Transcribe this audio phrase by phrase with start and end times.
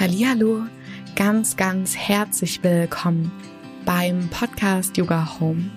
[0.00, 0.62] Hallihallo,
[1.14, 3.30] ganz, ganz herzlich willkommen
[3.84, 5.70] beim Podcast Yoga Home.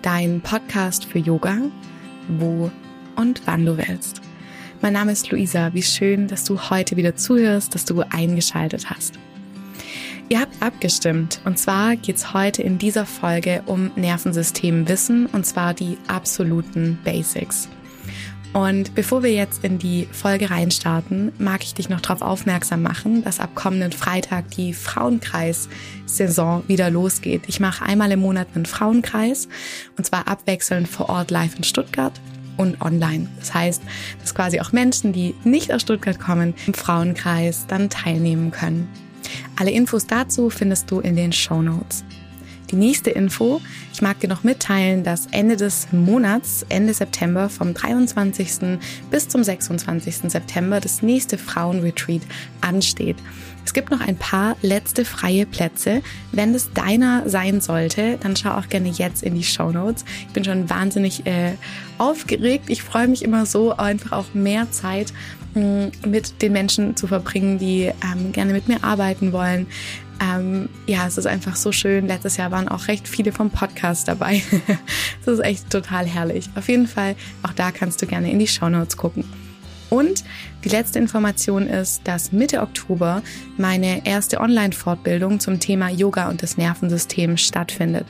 [0.00, 1.58] Dein Podcast für Yoga,
[2.28, 2.70] wo
[3.16, 4.22] und wann du willst.
[4.80, 5.74] Mein Name ist Luisa.
[5.74, 9.18] Wie schön, dass du heute wieder zuhörst, dass du eingeschaltet hast.
[10.30, 15.98] Ihr habt abgestimmt und zwar geht's heute in dieser Folge um Nervensystemwissen und zwar die
[16.06, 17.68] absoluten Basics.
[18.58, 23.22] Und bevor wir jetzt in die Folge reinstarten, mag ich dich noch darauf aufmerksam machen,
[23.22, 27.42] dass ab kommenden Freitag die Frauenkreis-Saison wieder losgeht.
[27.46, 29.48] Ich mache einmal im Monat einen Frauenkreis
[29.96, 32.20] und zwar abwechselnd vor Ort live in Stuttgart
[32.56, 33.28] und online.
[33.38, 33.80] Das heißt,
[34.20, 38.88] dass quasi auch Menschen, die nicht aus Stuttgart kommen, im Frauenkreis dann teilnehmen können.
[39.54, 42.02] Alle Infos dazu findest du in den Show Notes.
[42.70, 43.62] Die nächste Info,
[43.94, 48.78] ich mag dir noch mitteilen, dass Ende des Monats, Ende September, vom 23.
[49.10, 50.30] bis zum 26.
[50.30, 52.22] September das nächste Frauenretreat
[52.60, 53.16] ansteht.
[53.64, 56.02] Es gibt noch ein paar letzte freie Plätze.
[56.32, 60.04] Wenn es deiner sein sollte, dann schau auch gerne jetzt in die Show Notes.
[60.26, 61.52] Ich bin schon wahnsinnig äh,
[61.98, 62.70] aufgeregt.
[62.70, 65.12] Ich freue mich immer so, einfach auch mehr Zeit
[65.54, 69.66] mm, mit den Menschen zu verbringen, die ähm, gerne mit mir arbeiten wollen,
[70.20, 72.06] ähm, ja, es ist einfach so schön.
[72.06, 74.42] Letztes Jahr waren auch recht viele vom Podcast dabei.
[75.24, 76.48] das ist echt total herrlich.
[76.56, 79.24] Auf jeden Fall, auch da kannst du gerne in die Show Notes gucken.
[79.90, 80.24] Und
[80.64, 83.22] die letzte Information ist, dass Mitte Oktober
[83.56, 88.06] meine erste Online-Fortbildung zum Thema Yoga und das Nervensystem stattfindet.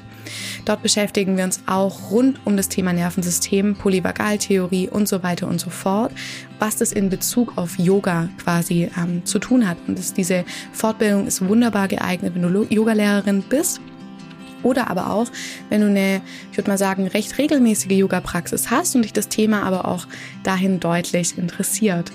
[0.65, 5.61] Dort beschäftigen wir uns auch rund um das Thema Nervensystem, Polyvagaltheorie und so weiter und
[5.61, 6.13] so fort,
[6.59, 9.79] was das in Bezug auf Yoga quasi ähm, zu tun hat.
[9.87, 13.81] Und das, diese Fortbildung ist wunderbar geeignet, wenn du Yogalehrerin bist
[14.63, 15.29] oder aber auch,
[15.69, 19.63] wenn du eine, ich würde mal sagen, recht regelmäßige Yoga-Praxis hast und dich das Thema
[19.63, 20.07] aber auch
[20.43, 22.11] dahin deutlich interessiert.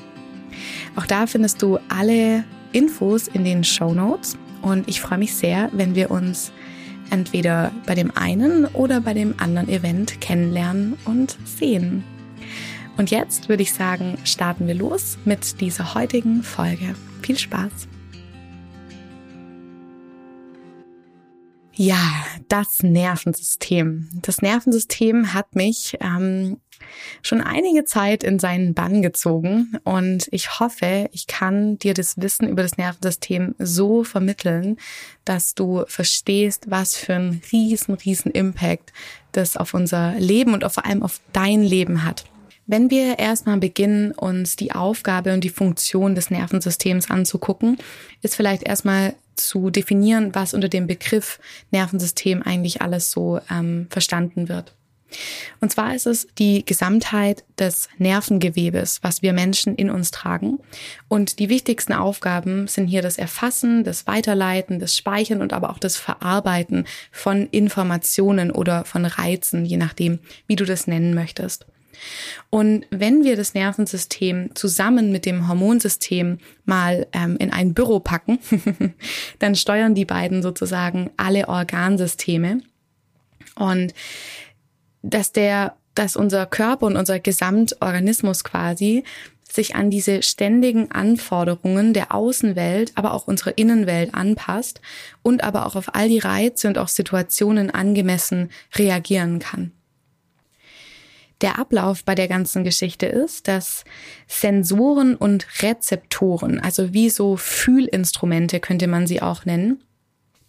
[0.95, 5.69] Auch da findest du alle Infos in den Show Notes und ich freue mich sehr,
[5.73, 6.51] wenn wir uns
[7.13, 12.03] entweder bei dem einen oder bei dem anderen Event kennenlernen und sehen.
[12.97, 16.95] Und jetzt würde ich sagen, starten wir los mit dieser heutigen Folge.
[17.21, 17.87] Viel Spaß!
[21.75, 22.01] Ja,
[22.49, 24.09] das Nervensystem.
[24.21, 26.57] Das Nervensystem hat mich ähm,
[27.21, 32.47] schon einige Zeit in seinen Bann gezogen und ich hoffe, ich kann dir das Wissen
[32.47, 34.77] über das Nervensystem so vermitteln,
[35.25, 38.93] dass du verstehst, was für ein riesen, riesen Impact
[39.31, 42.25] das auf unser Leben und vor allem auf dein Leben hat.
[42.65, 47.77] Wenn wir erstmal beginnen, uns die Aufgabe und die Funktion des Nervensystems anzugucken,
[48.21, 51.39] ist vielleicht erstmal zu definieren, was unter dem Begriff
[51.71, 54.73] Nervensystem eigentlich alles so ähm, verstanden wird.
[55.61, 60.59] Und zwar ist es die Gesamtheit des Nervengewebes, was wir Menschen in uns tragen.
[61.07, 65.79] Und die wichtigsten Aufgaben sind hier das Erfassen, das Weiterleiten, das Speichern und aber auch
[65.79, 71.65] das Verarbeiten von Informationen oder von Reizen, je nachdem, wie du das nennen möchtest.
[72.49, 78.39] Und wenn wir das Nervensystem zusammen mit dem Hormonsystem mal ähm, in ein Büro packen,
[79.39, 82.61] dann steuern die beiden sozusagen alle Organsysteme.
[83.55, 83.93] Und
[85.03, 89.03] dass der, dass unser Körper und unser Gesamtorganismus quasi
[89.47, 94.81] sich an diese ständigen Anforderungen der Außenwelt, aber auch unserer Innenwelt anpasst
[95.21, 99.71] und aber auch auf all die Reize und auch Situationen angemessen reagieren kann.
[101.41, 103.83] Der Ablauf bei der ganzen Geschichte ist, dass
[104.27, 109.83] Sensoren und Rezeptoren, also wie so Fühlinstrumente könnte man sie auch nennen,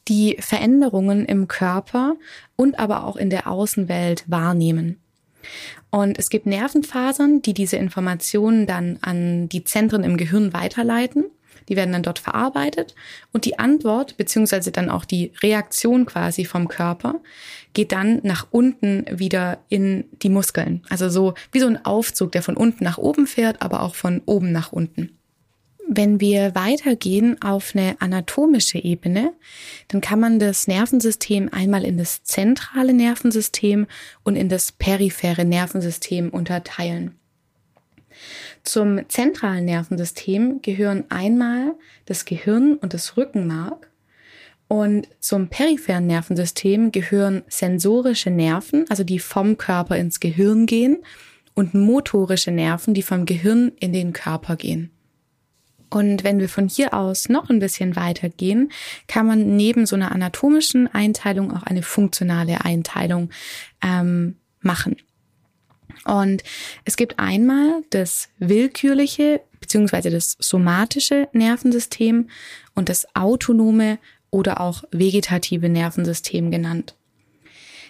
[0.08, 2.16] die Veränderungen im Körper
[2.56, 4.98] und aber auch in der Außenwelt wahrnehmen.
[5.90, 11.26] Und es gibt Nervenfasern, die diese Informationen dann an die Zentren im Gehirn weiterleiten.
[11.68, 12.94] Die werden dann dort verarbeitet
[13.32, 17.20] und die Antwort beziehungsweise dann auch die Reaktion quasi vom Körper
[17.72, 20.82] geht dann nach unten wieder in die Muskeln.
[20.90, 24.20] Also so wie so ein Aufzug, der von unten nach oben fährt, aber auch von
[24.26, 25.16] oben nach unten.
[25.96, 29.32] Wenn wir weitergehen auf eine anatomische Ebene,
[29.86, 33.86] dann kann man das Nervensystem einmal in das zentrale Nervensystem
[34.24, 37.14] und in das periphere Nervensystem unterteilen.
[38.64, 41.74] Zum zentralen Nervensystem gehören einmal
[42.06, 43.88] das Gehirn und das Rückenmark
[44.66, 51.04] und zum peripheren Nervensystem gehören sensorische Nerven, also die vom Körper ins Gehirn gehen,
[51.56, 54.90] und motorische Nerven, die vom Gehirn in den Körper gehen.
[55.94, 58.72] Und wenn wir von hier aus noch ein bisschen weitergehen,
[59.06, 63.30] kann man neben so einer anatomischen Einteilung auch eine funktionale Einteilung
[63.80, 64.96] ähm, machen.
[66.04, 66.42] Und
[66.84, 70.10] es gibt einmal das willkürliche bzw.
[70.10, 72.28] das somatische Nervensystem
[72.74, 73.98] und das autonome
[74.30, 76.96] oder auch vegetative Nervensystem genannt.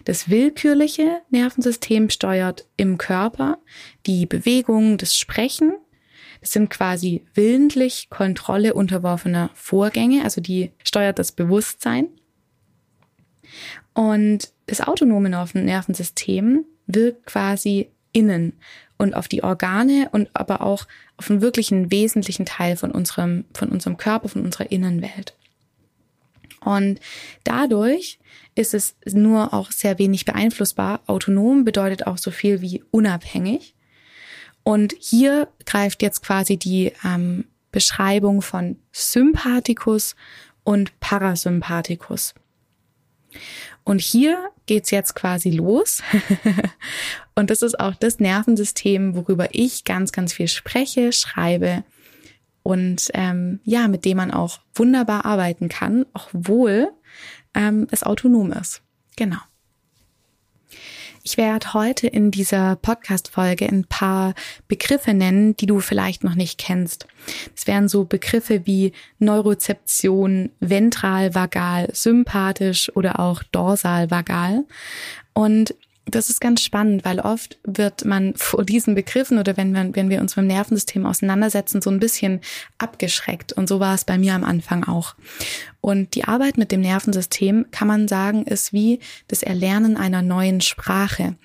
[0.05, 3.57] Das willkürliche Nervensystem steuert im Körper
[4.05, 5.73] die Bewegung, das Sprechen.
[6.45, 12.09] Sind quasi willentlich Kontrolle unterworfener Vorgänge, also die steuert das Bewusstsein.
[13.95, 18.55] Und das autonome Nervensystem wirkt quasi innen
[18.99, 20.87] und auf die Organe und aber auch
[21.17, 25.37] auf einen wirklichen wesentlichen Teil von unserem, von unserem Körper, von unserer Innenwelt.
[26.61, 27.01] Und
[27.45, 28.19] dadurch
[28.55, 31.01] ist es nur auch sehr wenig beeinflussbar.
[31.07, 33.74] Autonom bedeutet auch so viel wie unabhängig.
[34.65, 40.17] Und hier greift jetzt quasi die ähm, Beschreibung von Sympathikus
[40.65, 42.35] und Parasympathikus.
[43.85, 46.03] Und hier geht's jetzt quasi los.
[47.35, 51.85] und das ist auch das Nervensystem, worüber ich ganz, ganz viel spreche, schreibe
[52.63, 56.91] und ähm, ja, mit dem man auch wunderbar arbeiten kann, obwohl
[57.55, 58.83] ähm, es autonom ist.
[59.17, 59.39] Genau.
[61.27, 64.35] Ich werde heute in dieser Podcast-Folge ein paar
[64.69, 67.07] Begriffe nennen, die du vielleicht noch nicht kennst.
[67.57, 74.65] Es wären so Begriffe wie Neurozeption, ventral vagal, sympathisch oder auch dorsal vagal.
[75.33, 75.75] Und
[76.07, 80.11] das ist ganz spannend, weil oft wird man vor diesen Begriffen oder wenn, man, wenn
[80.11, 82.41] wir uns mit dem Nervensystem auseinandersetzen, so ein bisschen
[82.79, 83.53] abgeschreckt.
[83.53, 85.15] Und so war es bei mir am Anfang auch.
[85.81, 90.61] Und die Arbeit mit dem Nervensystem, kann man sagen, ist wie das Erlernen einer neuen
[90.61, 91.37] Sprache.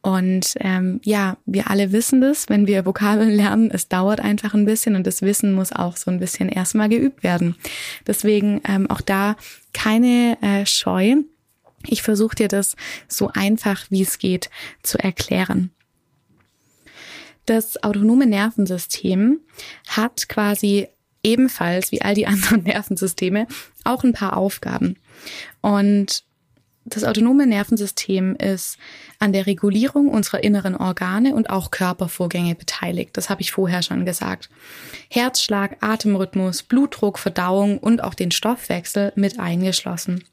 [0.00, 4.64] Und ähm, ja, wir alle wissen das, wenn wir Vokabeln lernen, es dauert einfach ein
[4.64, 7.56] bisschen und das Wissen muss auch so ein bisschen erstmal geübt werden.
[8.06, 9.36] Deswegen ähm, auch da
[9.72, 11.16] keine äh, Scheu
[11.90, 12.76] ich versuche dir das
[13.08, 14.50] so einfach wie es geht
[14.82, 15.70] zu erklären.
[17.46, 19.40] Das autonome Nervensystem
[19.86, 20.88] hat quasi
[21.22, 23.46] ebenfalls wie all die anderen Nervensysteme
[23.84, 24.96] auch ein paar Aufgaben.
[25.60, 26.24] Und
[26.84, 28.78] das autonome Nervensystem ist
[29.18, 33.16] an der Regulierung unserer inneren Organe und auch Körpervorgänge beteiligt.
[33.16, 34.48] Das habe ich vorher schon gesagt.
[35.10, 40.24] Herzschlag, Atemrhythmus, Blutdruck, Verdauung und auch den Stoffwechsel mit eingeschlossen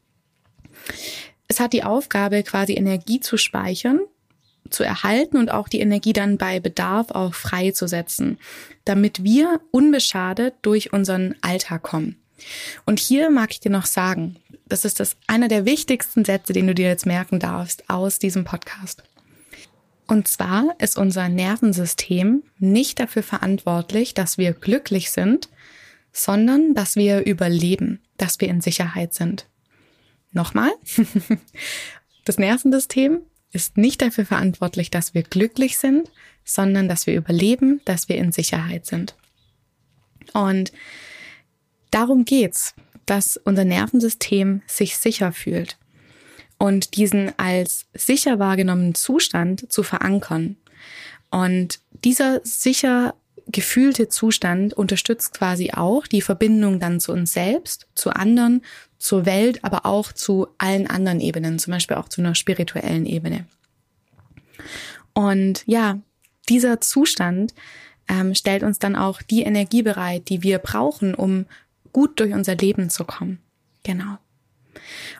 [1.48, 4.00] es hat die Aufgabe, quasi Energie zu speichern,
[4.70, 8.40] zu erhalten und auch die Energie dann bei Bedarf auch freizusetzen,
[8.84, 12.18] damit wir unbeschadet durch unseren Alltag kommen.
[12.86, 14.38] Und hier mag ich dir noch sagen,
[14.68, 18.44] das ist das einer der wichtigsten Sätze, den du dir jetzt merken darfst aus diesem
[18.44, 19.04] Podcast.
[20.08, 25.50] Und zwar ist unser Nervensystem nicht dafür verantwortlich, dass wir glücklich sind,
[26.12, 29.48] sondern dass wir überleben, dass wir in Sicherheit sind.
[30.36, 30.72] Nochmal,
[32.26, 33.22] das Nervensystem
[33.54, 36.12] ist nicht dafür verantwortlich, dass wir glücklich sind,
[36.44, 39.16] sondern dass wir überleben, dass wir in Sicherheit sind.
[40.34, 40.74] Und
[41.90, 45.78] darum geht's, dass unser Nervensystem sich sicher fühlt
[46.58, 50.58] und diesen als sicher wahrgenommenen Zustand zu verankern.
[51.32, 53.16] Und dieser sicher
[53.48, 58.64] gefühlte Zustand unterstützt quasi auch die Verbindung dann zu uns selbst, zu anderen,
[58.98, 63.46] zur Welt, aber auch zu allen anderen Ebenen, zum Beispiel auch zu einer spirituellen Ebene.
[65.14, 66.00] Und ja,
[66.50, 67.54] dieser Zustand
[68.08, 71.46] ähm, stellt uns dann auch die Energie bereit, die wir brauchen, um
[71.92, 73.40] gut durch unser Leben zu kommen.
[73.84, 74.18] Genau.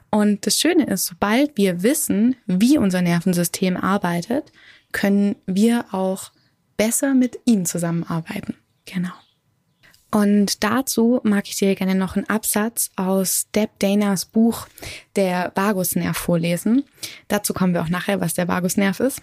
[0.10, 4.52] Und das Schöne ist, sobald wir wissen, wie unser Nervensystem arbeitet,
[4.92, 6.32] können wir auch
[6.78, 8.56] besser mit ihm zusammenarbeiten.
[8.86, 9.14] Genau.
[10.12, 14.68] Und dazu mag ich dir gerne noch einen Absatz aus Deb Danas Buch
[15.16, 16.84] Der Vagusnerv vorlesen.
[17.28, 19.22] Dazu kommen wir auch nachher, was der Vagusnerv ist.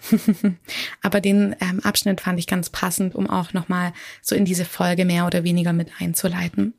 [1.01, 5.05] Aber den ähm, Abschnitt fand ich ganz passend, um auch nochmal so in diese Folge
[5.05, 6.73] mehr oder weniger mit einzuleiten.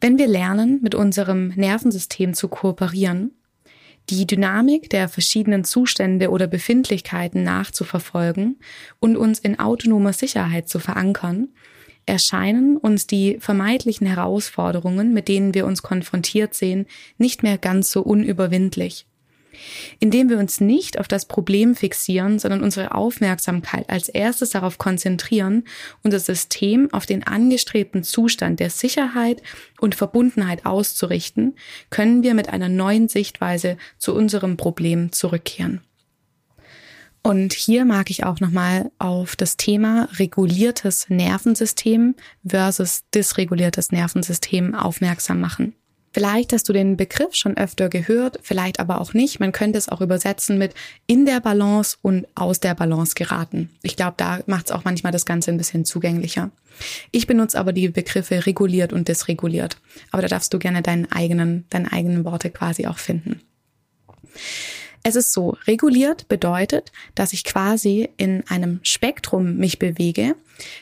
[0.00, 3.32] Wenn wir lernen, mit unserem Nervensystem zu kooperieren,
[4.08, 8.60] die Dynamik der verschiedenen Zustände oder Befindlichkeiten nachzuverfolgen
[9.00, 11.48] und uns in autonomer Sicherheit zu verankern,
[12.06, 16.86] erscheinen uns die vermeintlichen Herausforderungen, mit denen wir uns konfrontiert sehen,
[17.18, 19.06] nicht mehr ganz so unüberwindlich.
[19.98, 25.64] Indem wir uns nicht auf das Problem fixieren, sondern unsere Aufmerksamkeit als erstes darauf konzentrieren,
[26.02, 29.42] unser System auf den angestrebten Zustand der Sicherheit
[29.80, 31.56] und Verbundenheit auszurichten,
[31.90, 35.80] können wir mit einer neuen Sichtweise zu unserem Problem zurückkehren.
[37.26, 42.14] Und hier mag ich auch nochmal auf das Thema reguliertes Nervensystem
[42.46, 45.74] versus dysreguliertes Nervensystem aufmerksam machen.
[46.12, 49.40] Vielleicht hast du den Begriff schon öfter gehört, vielleicht aber auch nicht.
[49.40, 50.74] Man könnte es auch übersetzen mit
[51.08, 53.70] in der Balance und aus der Balance geraten.
[53.82, 56.52] Ich glaube, da macht es auch manchmal das Ganze ein bisschen zugänglicher.
[57.10, 59.78] Ich benutze aber die Begriffe reguliert und dysreguliert.
[60.12, 63.40] Aber da darfst du gerne deinen eigenen, deine eigenen Worte quasi auch finden.
[65.08, 70.34] Es ist so, reguliert bedeutet, dass ich quasi in einem Spektrum mich bewege,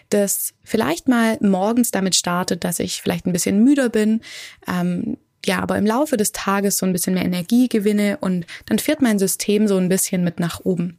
[0.08, 4.22] das vielleicht mal morgens damit startet, dass ich vielleicht ein bisschen müder bin,
[4.66, 8.78] ähm, ja, aber im Laufe des Tages so ein bisschen mehr Energie gewinne und dann
[8.78, 10.96] fährt mein System so ein bisschen mit nach oben.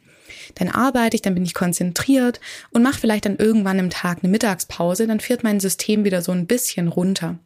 [0.53, 2.39] Dann arbeite ich, dann bin ich konzentriert
[2.69, 6.31] und mache vielleicht dann irgendwann im Tag eine Mittagspause, dann fährt mein System wieder so
[6.31, 7.39] ein bisschen runter.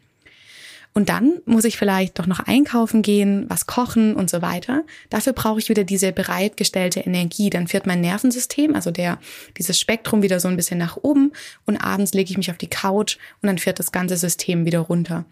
[0.93, 4.84] Und dann muss ich vielleicht doch noch einkaufen gehen, was kochen und so weiter.
[5.10, 7.50] Dafür brauche ich wieder diese bereitgestellte Energie.
[7.50, 9.19] Dann fährt mein Nervensystem, also der,
[9.58, 11.31] dieses Spektrum wieder so ein bisschen nach oben
[11.65, 14.79] und abends lege ich mich auf die Couch und dann fährt das ganze System wieder
[14.79, 15.25] runter.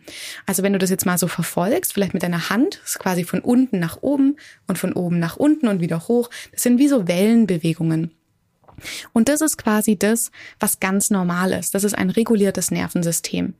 [0.45, 3.39] Also wenn du das jetzt mal so verfolgst, vielleicht mit deiner Hand, ist quasi von
[3.39, 4.37] unten nach oben
[4.67, 6.29] und von oben nach unten und wieder hoch.
[6.51, 8.11] Das sind wie so Wellenbewegungen.
[9.13, 11.73] Und das ist quasi das, was ganz normal ist.
[11.75, 13.53] Das ist ein reguliertes Nervensystem.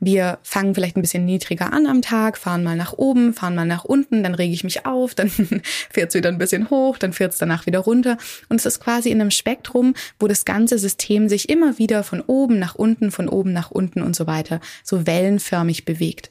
[0.00, 3.66] Wir fangen vielleicht ein bisschen niedriger an am Tag, fahren mal nach oben, fahren mal
[3.66, 7.12] nach unten, dann rege ich mich auf, dann fährt es wieder ein bisschen hoch, dann
[7.12, 8.18] fährt es danach wieder runter.
[8.48, 12.20] Und es ist quasi in einem Spektrum, wo das ganze System sich immer wieder von
[12.20, 16.30] oben nach unten, von oben nach unten und so weiter so wellenförmig bewegt.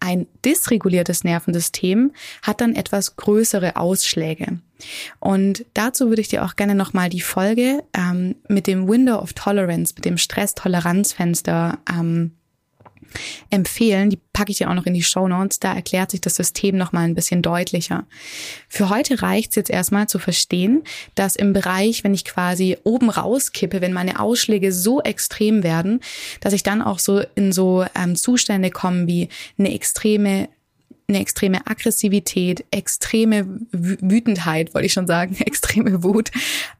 [0.00, 4.60] Ein dysreguliertes Nervensystem hat dann etwas größere Ausschläge.
[5.20, 9.32] Und dazu würde ich dir auch gerne nochmal die Folge ähm, mit dem Window of
[9.32, 12.32] Tolerance, mit dem Stresstoleranzfenster ähm,
[13.50, 14.10] empfehlen.
[14.10, 15.60] Die packe ich dir auch noch in die Show Notes.
[15.60, 18.06] Da erklärt sich das System noch mal ein bisschen deutlicher.
[18.68, 20.82] Für heute reicht es jetzt erstmal zu verstehen,
[21.14, 26.00] dass im Bereich, wenn ich quasi oben rauskippe, wenn meine Ausschläge so extrem werden,
[26.40, 29.28] dass ich dann auch so in so ähm, Zustände komme wie
[29.58, 30.48] eine extreme
[31.08, 36.30] eine extreme Aggressivität, extreme Wütendheit, wollte ich schon sagen, extreme Wut.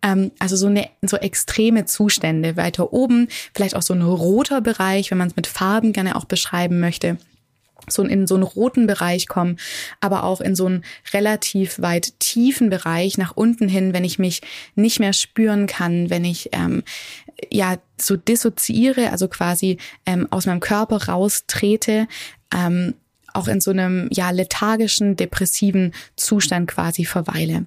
[0.02, 5.10] Ähm, also so eine so extreme Zustände weiter oben, vielleicht auch so ein roter Bereich,
[5.10, 7.18] wenn man es mit Farben gerne auch beschreiben möchte
[7.88, 9.58] so in so einen roten Bereich kommen,
[10.00, 14.40] aber auch in so einen relativ weit tiefen Bereich nach unten hin, wenn ich mich
[14.74, 16.82] nicht mehr spüren kann, wenn ich ähm,
[17.50, 22.08] ja so dissoziiere, also quasi ähm, aus meinem Körper raustrete,
[22.54, 22.94] ähm,
[23.34, 27.66] auch in so einem ja lethargischen, depressiven Zustand quasi verweile.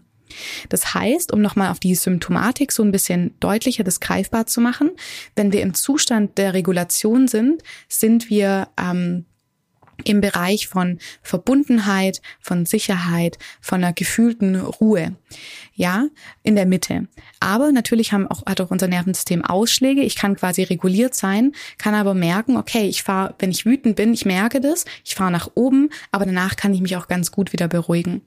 [0.69, 4.91] Das heißt, um nochmal auf die Symptomatik so ein bisschen deutlicher das greifbar zu machen,
[5.35, 9.25] wenn wir im Zustand der Regulation sind, sind wir ähm,
[10.03, 15.15] im Bereich von Verbundenheit, von Sicherheit, von einer gefühlten Ruhe.
[15.73, 16.07] Ja,
[16.43, 17.07] in der Mitte.
[17.39, 20.01] Aber natürlich haben auch, hat auch unser Nervensystem Ausschläge.
[20.01, 24.13] Ich kann quasi reguliert sein, kann aber merken, okay, ich fahre, wenn ich wütend bin,
[24.13, 27.53] ich merke das, ich fahre nach oben, aber danach kann ich mich auch ganz gut
[27.53, 28.21] wieder beruhigen.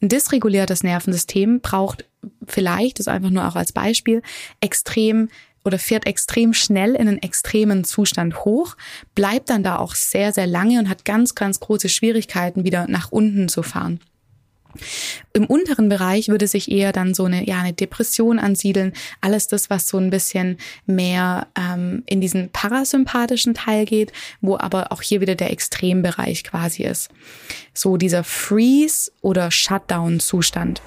[0.00, 2.04] Ein dysreguliertes Nervensystem braucht
[2.46, 4.22] vielleicht, das einfach nur auch als Beispiel,
[4.60, 5.28] extrem
[5.64, 8.76] oder fährt extrem schnell in einen extremen Zustand hoch,
[9.14, 13.12] bleibt dann da auch sehr, sehr lange und hat ganz, ganz große Schwierigkeiten, wieder nach
[13.12, 14.00] unten zu fahren.
[15.32, 18.92] Im unteren Bereich würde sich eher dann so eine, ja, eine Depression ansiedeln.
[19.20, 24.92] Alles das, was so ein bisschen mehr ähm, in diesen parasympathischen Teil geht, wo aber
[24.92, 27.10] auch hier wieder der Extrembereich quasi ist.
[27.74, 30.82] So dieser Freeze- oder Shutdown-Zustand.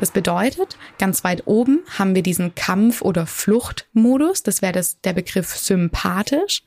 [0.00, 4.42] Das bedeutet, ganz weit oben haben wir diesen Kampf- oder Fluchtmodus.
[4.42, 6.62] Das wäre das, der Begriff sympathisch.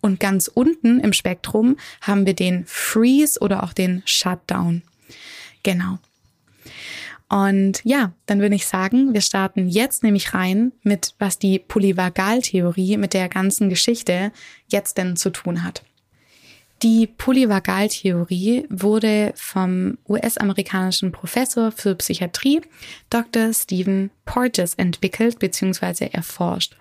[0.00, 4.82] Und ganz unten im Spektrum haben wir den Freeze oder auch den Shutdown.
[5.62, 5.98] Genau.
[7.28, 12.96] Und ja, dann würde ich sagen, wir starten jetzt nämlich rein mit, was die Polyvagaltheorie
[12.98, 14.30] mit der ganzen Geschichte
[14.68, 15.82] jetzt denn zu tun hat.
[16.82, 22.60] Die Polyvagaltheorie wurde vom US-amerikanischen Professor für Psychiatrie
[23.08, 23.54] Dr.
[23.54, 26.10] Stephen Porges entwickelt bzw.
[26.12, 26.76] erforscht.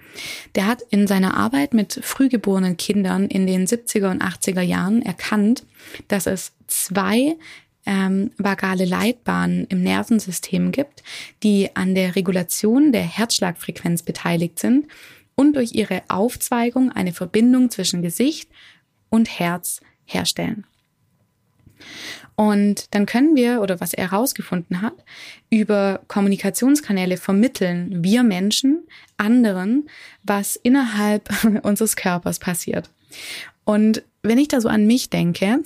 [0.56, 5.66] Der hat in seiner Arbeit mit frühgeborenen Kindern in den 70er und 80er Jahren erkannt,
[6.10, 7.38] dass es zwei
[7.86, 11.04] ähm, vagale Leitbahnen im Nervensystem gibt,
[11.42, 14.88] die an der Regulation der Herzschlagfrequenz beteiligt sind
[15.36, 18.50] und durch ihre Aufzweigung eine Verbindung zwischen Gesicht
[19.15, 20.65] und Herz herstellen.
[22.36, 24.93] Und dann können wir, oder was er herausgefunden hat,
[25.50, 28.84] über Kommunikationskanäle vermitteln wir Menschen
[29.17, 29.89] anderen,
[30.24, 31.29] was innerhalb
[31.63, 32.89] unseres Körpers passiert.
[33.63, 35.60] Und wenn ich da so an mich denke,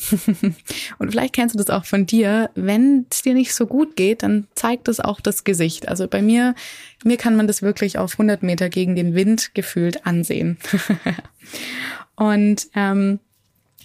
[0.99, 4.21] und vielleicht kennst du das auch von dir, wenn es dir nicht so gut geht,
[4.23, 5.87] dann zeigt es auch das Gesicht.
[5.87, 6.55] Also bei mir,
[7.03, 10.57] mir kann man das wirklich auf 100 Meter gegen den Wind gefühlt ansehen.
[12.15, 13.19] und ähm,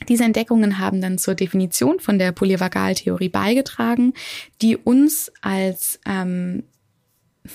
[0.09, 4.13] Diese Entdeckungen haben dann zur Definition von der Polyvagaltheorie beigetragen,
[4.61, 6.65] die uns als ähm,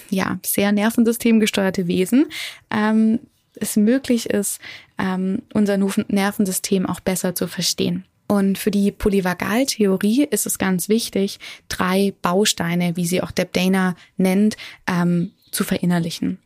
[0.09, 2.27] ja, sehr nervensystemgesteuerte Wesen
[2.71, 3.19] ähm,
[3.55, 4.59] es möglich ist,
[4.97, 8.05] ähm, unser Nervensystem auch besser zu verstehen.
[8.27, 13.95] Und für die Polyvagaltheorie ist es ganz wichtig, drei Bausteine, wie sie auch Deb Dana
[14.17, 14.55] nennt,
[14.87, 16.37] ähm, zu verinnerlichen.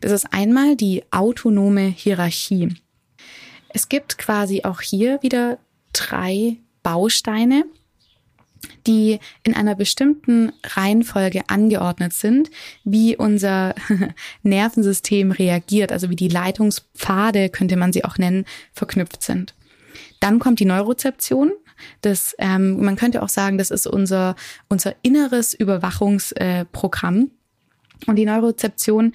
[0.00, 2.76] Das ist einmal die autonome Hierarchie.
[3.68, 5.58] Es gibt quasi auch hier wieder
[5.92, 7.64] drei Bausteine,
[8.86, 12.50] die in einer bestimmten Reihenfolge angeordnet sind,
[12.84, 13.74] wie unser
[14.42, 19.54] Nervensystem reagiert, also wie die Leitungspfade, könnte man sie auch nennen, verknüpft sind.
[20.20, 21.52] Dann kommt die Neurozeption.
[22.00, 24.34] Das, ähm, man könnte auch sagen, das ist unser,
[24.68, 27.16] unser inneres Überwachungsprogramm.
[27.18, 27.30] Äh,
[28.06, 29.12] und die Neurozeption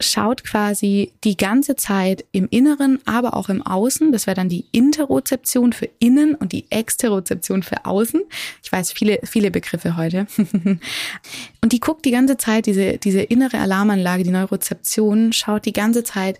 [0.00, 4.12] schaut quasi die ganze Zeit im Inneren, aber auch im Außen.
[4.12, 8.22] Das wäre dann die Interozeption für innen und die Exterozeption für außen.
[8.62, 10.26] Ich weiß viele, viele Begriffe heute.
[10.36, 16.04] und die guckt die ganze Zeit, diese, diese innere Alarmanlage, die Neurozeption, schaut die ganze
[16.04, 16.38] Zeit,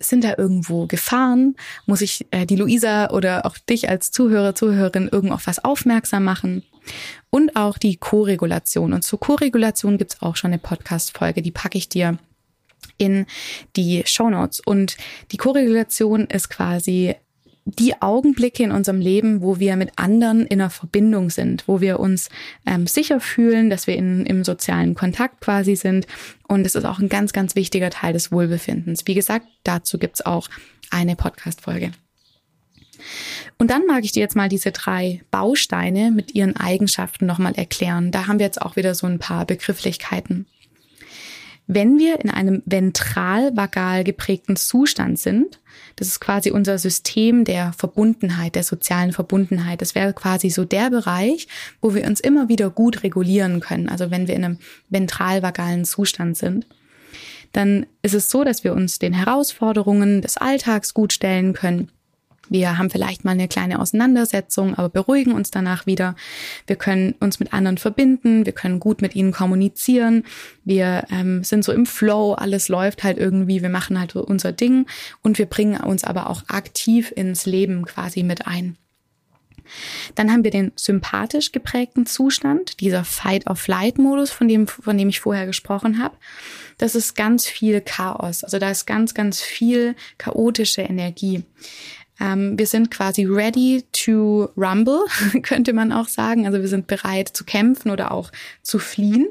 [0.00, 1.56] sind da irgendwo Gefahren?
[1.86, 6.22] Muss ich äh, die Luisa oder auch dich als Zuhörer, Zuhörerin irgendwo auf was aufmerksam
[6.22, 6.62] machen?
[7.30, 8.92] Und auch die Koregulation.
[8.92, 12.18] Und zur Koregulation gibt's auch schon eine Podcast-Folge, die packe ich dir
[12.98, 13.26] in
[13.76, 14.60] die Show Notes.
[14.60, 14.96] Und
[15.32, 17.14] die Korrelation ist quasi
[17.76, 22.00] die Augenblicke in unserem Leben, wo wir mit anderen in einer Verbindung sind, wo wir
[22.00, 22.30] uns
[22.66, 26.06] ähm, sicher fühlen, dass wir in, im sozialen Kontakt quasi sind.
[26.46, 29.06] Und es ist auch ein ganz, ganz wichtiger Teil des Wohlbefindens.
[29.06, 30.48] Wie gesagt, dazu gibt's auch
[30.90, 31.92] eine Podcast-Folge.
[33.58, 38.10] Und dann mag ich dir jetzt mal diese drei Bausteine mit ihren Eigenschaften nochmal erklären.
[38.10, 40.46] Da haben wir jetzt auch wieder so ein paar Begrifflichkeiten.
[41.70, 45.60] Wenn wir in einem ventral-vagal geprägten Zustand sind,
[45.96, 49.82] das ist quasi unser System der Verbundenheit, der sozialen Verbundenheit.
[49.82, 51.46] Das wäre quasi so der Bereich,
[51.82, 53.90] wo wir uns immer wieder gut regulieren können.
[53.90, 54.58] Also wenn wir in einem
[54.88, 56.66] ventral-vagalen Zustand sind,
[57.52, 61.90] dann ist es so, dass wir uns den Herausforderungen des Alltags gut stellen können
[62.48, 66.14] wir haben vielleicht mal eine kleine Auseinandersetzung, aber beruhigen uns danach wieder.
[66.66, 70.24] Wir können uns mit anderen verbinden, wir können gut mit ihnen kommunizieren.
[70.64, 74.86] Wir ähm, sind so im Flow, alles läuft halt irgendwie, wir machen halt unser Ding
[75.22, 78.76] und wir bringen uns aber auch aktiv ins Leben quasi mit ein.
[80.14, 85.46] Dann haben wir den sympathisch geprägten Zustand, dieser Fight-of-Flight-Modus, von dem, von dem ich vorher
[85.46, 86.16] gesprochen habe.
[86.78, 88.44] Das ist ganz viel Chaos.
[88.44, 91.42] Also da ist ganz, ganz viel chaotische Energie.
[92.20, 95.00] Ähm, wir sind quasi ready to rumble,
[95.42, 96.46] könnte man auch sagen.
[96.46, 98.30] Also wir sind bereit zu kämpfen oder auch
[98.62, 99.28] zu fliehen.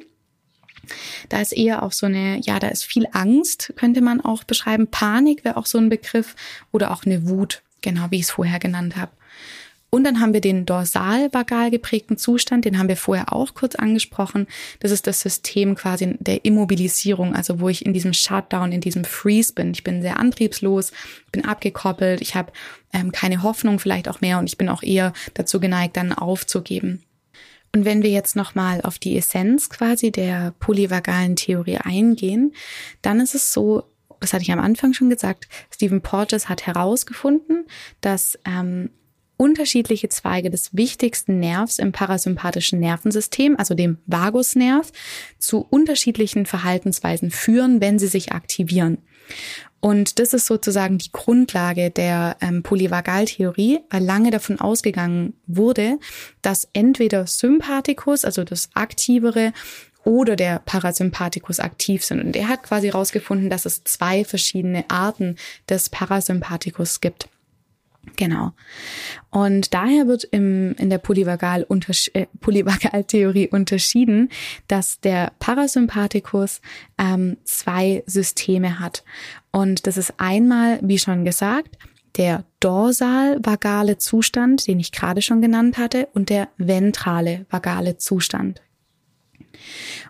[1.29, 4.87] Da ist eher auch so eine, ja, da ist viel Angst, könnte man auch beschreiben.
[4.87, 6.35] Panik wäre auch so ein Begriff
[6.71, 9.11] oder auch eine Wut, genau wie ich es vorher genannt habe.
[9.89, 14.47] Und dann haben wir den dorsal-vagal geprägten Zustand, den haben wir vorher auch kurz angesprochen.
[14.81, 19.05] Das ist das System quasi der Immobilisierung, also wo ich in diesem Shutdown, in diesem
[19.05, 19.71] Freeze bin.
[19.71, 20.91] Ich bin sehr antriebslos,
[21.31, 22.51] bin abgekoppelt, ich habe
[22.91, 27.03] ähm, keine Hoffnung vielleicht auch mehr und ich bin auch eher dazu geneigt, dann aufzugeben.
[27.73, 32.53] Und wenn wir jetzt nochmal auf die Essenz quasi der polyvagalen Theorie eingehen,
[33.01, 33.83] dann ist es so,
[34.19, 37.67] das hatte ich am Anfang schon gesagt, Stephen Porges hat herausgefunden,
[38.01, 38.89] dass ähm,
[39.37, 44.91] unterschiedliche Zweige des wichtigsten Nervs im parasympathischen Nervensystem, also dem Vagusnerv,
[45.37, 48.97] zu unterschiedlichen Verhaltensweisen führen, wenn sie sich aktivieren.
[49.79, 55.99] Und das ist sozusagen die Grundlage der ähm, Polyvagaltheorie, weil lange davon ausgegangen wurde,
[56.41, 59.53] dass entweder Sympathikus, also das aktivere,
[60.03, 62.21] oder der Parasympathikus aktiv sind.
[62.21, 65.35] Und er hat quasi herausgefunden, dass es zwei verschiedene Arten
[65.67, 67.27] des Parasympathikus gibt.
[68.17, 68.51] Genau.
[69.29, 71.65] Und daher wird im, in der Polyvagal
[72.13, 74.29] äh, Polyvagaltheorie unterschieden,
[74.67, 76.61] dass der Parasympathikus
[76.97, 79.03] ähm, zwei Systeme hat.
[79.51, 81.77] Und das ist einmal, wie schon gesagt,
[82.17, 88.61] der dorsal-vagale Zustand, den ich gerade schon genannt hatte, und der ventrale vagale Zustand.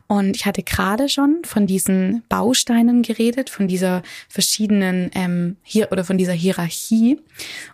[0.08, 6.04] Und ich hatte gerade schon von diesen Bausteinen geredet, von dieser verschiedenen ähm, hier oder
[6.04, 7.20] von dieser Hierarchie.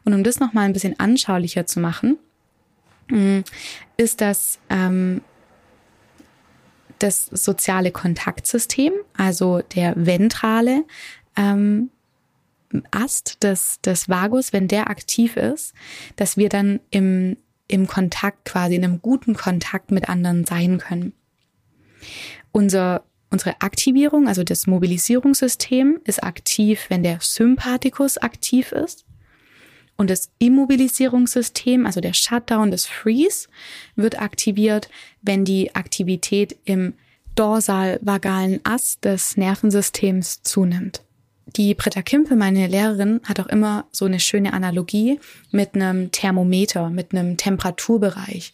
[0.03, 2.17] Und um das nochmal ein bisschen anschaulicher zu machen,
[3.09, 3.39] mm,
[3.97, 5.21] ist das ähm,
[7.03, 10.85] das soziale Kontaktsystem, also der ventrale
[11.35, 11.89] ähm,
[12.91, 15.73] Ast des, des Vagus, wenn der aktiv ist,
[16.15, 21.13] dass wir dann im, im Kontakt quasi, in einem guten Kontakt mit anderen sein können.
[22.51, 29.05] Unser, unsere Aktivierung, also das Mobilisierungssystem, ist aktiv, wenn der Sympathikus aktiv ist.
[29.95, 33.47] Und das Immobilisierungssystem, also der Shutdown des Freeze,
[33.95, 34.89] wird aktiviert,
[35.21, 36.95] wenn die Aktivität im
[37.35, 41.02] dorsalvagalen Ast des Nervensystems zunimmt.
[41.45, 45.19] Die Britta Kimpel, meine Lehrerin, hat auch immer so eine schöne Analogie
[45.51, 48.53] mit einem Thermometer, mit einem Temperaturbereich.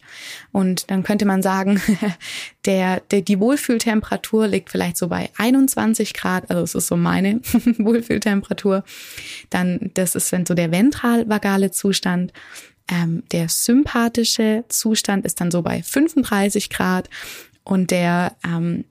[0.50, 1.80] Und dann könnte man sagen,
[2.64, 7.40] der, der, die Wohlfühltemperatur liegt vielleicht so bei 21 Grad, also es ist so meine
[7.78, 8.82] Wohlfühltemperatur.
[9.50, 12.32] Dann, das ist dann so der ventralvagale Zustand.
[12.90, 17.08] Ähm, der sympathische Zustand ist dann so bei 35 Grad
[17.62, 18.84] und der ähm,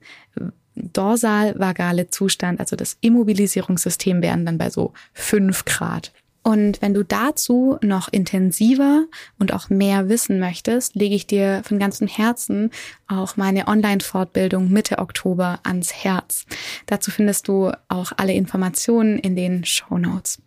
[0.92, 6.12] dorsalvagale Zustand, also das Immobilisierungssystem, wären dann bei so fünf Grad.
[6.42, 9.04] Und wenn du dazu noch intensiver
[9.38, 12.70] und auch mehr wissen möchtest, lege ich dir von ganzem Herzen
[13.08, 16.46] auch meine Online-Fortbildung Mitte Oktober ans Herz.
[16.86, 20.40] Dazu findest du auch alle Informationen in den Show Notes.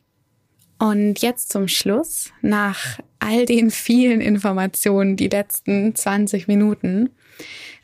[0.80, 7.12] Und jetzt zum Schluss, nach all den vielen Informationen, die letzten 20 Minuten,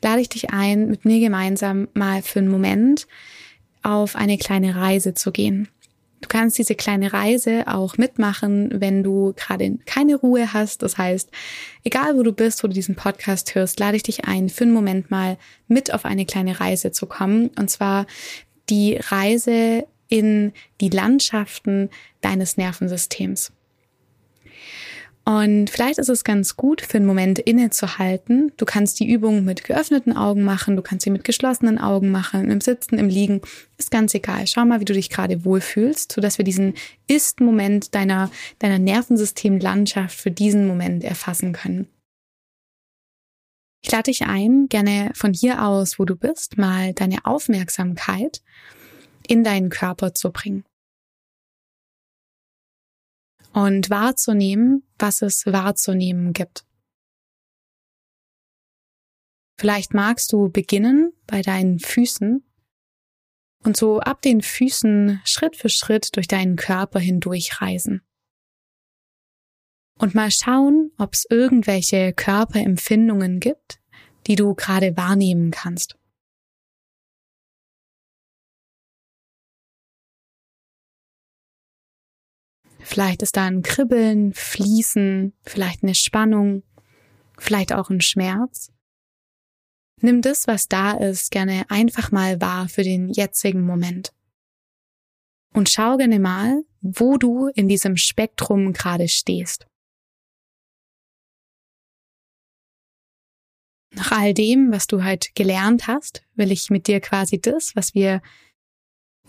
[0.02, 3.08] lade ich dich ein, mit mir gemeinsam mal für einen Moment
[3.82, 5.70] auf eine kleine Reise zu gehen.
[6.22, 10.84] Du kannst diese kleine Reise auch mitmachen, wenn du gerade keine Ruhe hast.
[10.84, 11.30] Das heißt,
[11.84, 14.74] egal wo du bist, wo du diesen Podcast hörst, lade ich dich ein, für einen
[14.74, 17.50] Moment mal mit auf eine kleine Reise zu kommen.
[17.58, 18.06] Und zwar
[18.70, 23.54] die Reise in die Landschaften deines Nervensystems.
[25.30, 28.52] Und vielleicht ist es ganz gut, für einen Moment innezuhalten.
[28.58, 32.50] Du kannst die Übung mit geöffneten Augen machen, du kannst sie mit geschlossenen Augen machen,
[32.50, 33.42] im Sitzen, im Liegen,
[33.78, 34.48] ist ganz egal.
[34.48, 36.74] Schau mal, wie du dich gerade wohlfühlst, sodass wir diesen
[37.06, 41.88] Ist-Moment deiner, deiner Nervensystemlandschaft für diesen Moment erfassen können.
[43.84, 48.42] Ich lade dich ein, gerne von hier aus, wo du bist, mal deine Aufmerksamkeit
[49.28, 50.63] in deinen Körper zu bringen
[53.54, 56.66] und wahrzunehmen, was es wahrzunehmen gibt.
[59.60, 62.44] Vielleicht magst du beginnen bei deinen Füßen
[63.66, 68.02] und so ab den Füßen Schritt für Schritt durch deinen Körper hindurch reisen.
[69.98, 73.82] Und mal schauen, ob es irgendwelche Körperempfindungen gibt,
[74.28, 75.99] die du gerade wahrnehmen kannst.
[82.89, 86.63] Vielleicht ist da ein Kribbeln, Fließen, vielleicht eine Spannung,
[87.38, 88.71] vielleicht auch ein Schmerz.
[90.02, 94.12] Nimm das, was da ist, gerne einfach mal wahr für den jetzigen Moment.
[95.54, 99.67] Und schau gerne mal, wo du in diesem Spektrum gerade stehst.
[103.93, 107.93] Nach all dem, was du halt gelernt hast, will ich mit dir quasi das, was
[107.93, 108.23] wir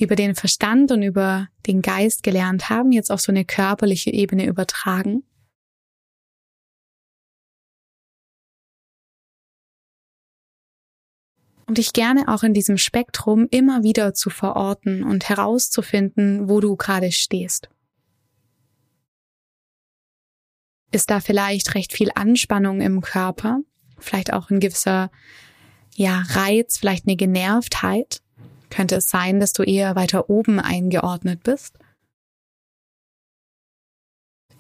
[0.01, 4.47] über den Verstand und über den Geist gelernt haben, jetzt auf so eine körperliche Ebene
[4.47, 5.25] übertragen.
[11.67, 16.75] Und dich gerne auch in diesem Spektrum immer wieder zu verorten und herauszufinden, wo du
[16.75, 17.69] gerade stehst.
[20.93, 23.61] Ist da vielleicht recht viel Anspannung im Körper?
[23.99, 25.11] Vielleicht auch ein gewisser,
[25.95, 28.23] ja, Reiz, vielleicht eine Genervtheit?
[28.71, 31.77] Könnte es sein, dass du eher weiter oben eingeordnet bist?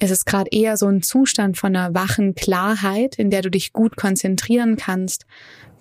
[0.00, 3.72] Ist es gerade eher so ein Zustand von einer wachen Klarheit, in der du dich
[3.72, 5.26] gut konzentrieren kannst,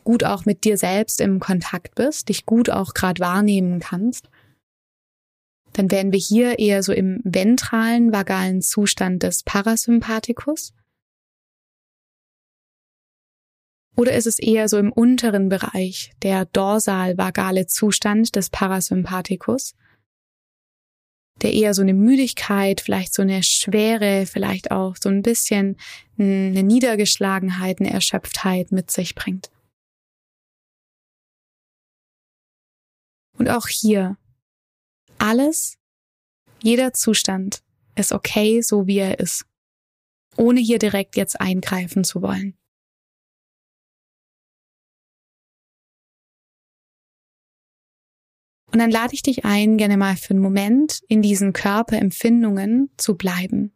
[0.03, 4.29] gut auch mit dir selbst im Kontakt bist, dich gut auch gerade wahrnehmen kannst?
[5.73, 10.73] Dann wären wir hier eher so im ventralen, vagalen Zustand des Parasympathikus.
[13.99, 19.75] Oder ist es eher so im unteren Bereich, der dorsal-vagale Zustand des Parasympathikus,
[21.41, 25.75] der eher so eine Müdigkeit, vielleicht so eine Schwere, vielleicht auch so ein bisschen
[26.17, 29.51] eine Niedergeschlagenheit, eine Erschöpftheit mit sich bringt.
[33.37, 34.15] Und auch hier,
[35.17, 35.77] alles,
[36.63, 37.63] jeder Zustand
[37.95, 39.45] ist okay, so wie er ist,
[40.37, 42.55] ohne hier direkt jetzt eingreifen zu wollen.
[48.71, 53.15] Und dann lade ich dich ein, gerne mal für einen Moment in diesen Körperempfindungen zu
[53.15, 53.73] bleiben.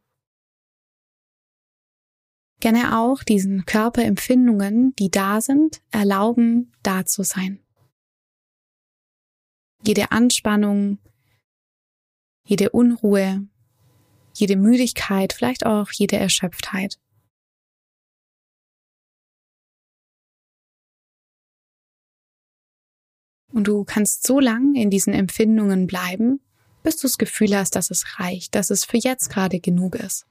[2.60, 7.60] Gerne auch diesen Körperempfindungen, die da sind, erlauben, da zu sein.
[9.86, 10.99] Jede Anspannung,
[12.45, 13.47] jede Unruhe,
[14.34, 16.99] jede Müdigkeit, vielleicht auch jede Erschöpftheit.
[23.54, 26.42] Und du kannst so lang in diesen Empfindungen bleiben,
[26.82, 30.26] bis du das Gefühl hast, dass es reicht, dass es für jetzt gerade genug ist.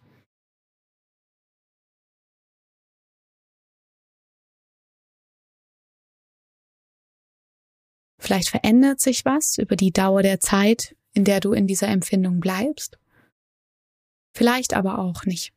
[8.18, 12.40] Vielleicht verändert sich was über die Dauer der Zeit, in der du in dieser Empfindung
[12.40, 12.98] bleibst.
[14.34, 15.52] Vielleicht aber auch nicht.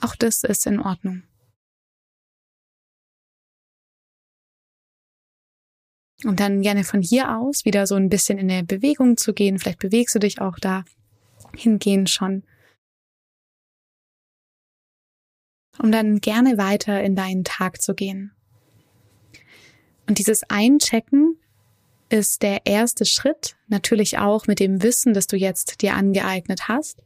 [0.00, 1.22] Auch das ist in Ordnung.
[6.24, 9.58] Und dann gerne von hier aus wieder so ein bisschen in eine Bewegung zu gehen.
[9.58, 10.84] Vielleicht bewegst du dich auch da
[11.56, 12.44] hingehen schon.
[15.78, 18.32] Um dann gerne weiter in deinen Tag zu gehen.
[20.06, 21.36] Und dieses Einchecken
[22.08, 27.02] ist der erste Schritt, natürlich auch mit dem Wissen, das du jetzt dir angeeignet hast,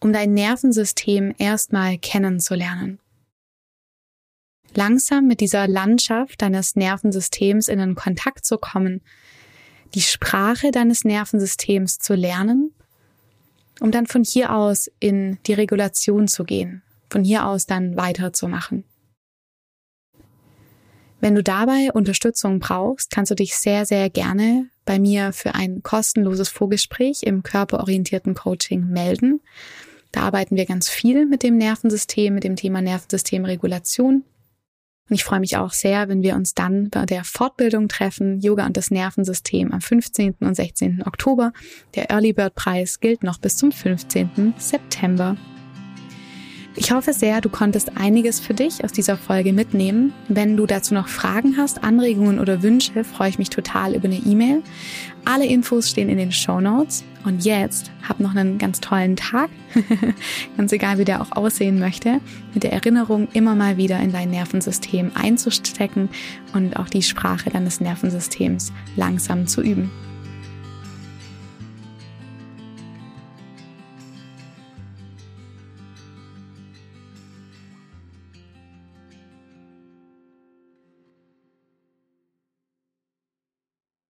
[0.00, 2.98] um dein Nervensystem erstmal kennenzulernen.
[4.74, 9.02] Langsam mit dieser Landschaft deines Nervensystems in den Kontakt zu kommen,
[9.94, 12.72] die Sprache deines Nervensystems zu lernen,
[13.80, 18.84] um dann von hier aus in die Regulation zu gehen, von hier aus dann weiterzumachen.
[21.20, 25.82] Wenn du dabei Unterstützung brauchst, kannst du dich sehr, sehr gerne bei mir für ein
[25.82, 29.40] kostenloses Vorgespräch im körperorientierten Coaching melden.
[30.12, 34.24] Da arbeiten wir ganz viel mit dem Nervensystem, mit dem Thema Nervensystemregulation.
[35.08, 38.66] Und ich freue mich auch sehr, wenn wir uns dann bei der Fortbildung treffen, Yoga
[38.66, 40.36] und das Nervensystem am 15.
[40.40, 41.02] und 16.
[41.06, 41.52] Oktober.
[41.94, 44.54] Der Early Bird Preis gilt noch bis zum 15.
[44.56, 45.36] September.
[46.76, 50.12] Ich hoffe sehr, du konntest einiges für dich aus dieser Folge mitnehmen.
[50.26, 54.16] Wenn du dazu noch Fragen hast, Anregungen oder Wünsche, freue ich mich total über eine
[54.16, 54.60] E-Mail.
[55.24, 57.04] Alle Infos stehen in den Show Notes.
[57.24, 59.48] Und jetzt hab noch einen ganz tollen Tag,
[60.56, 62.20] ganz egal wie der auch aussehen möchte,
[62.52, 66.10] mit der Erinnerung immer mal wieder in dein Nervensystem einzustecken
[66.52, 69.90] und auch die Sprache deines Nervensystems langsam zu üben.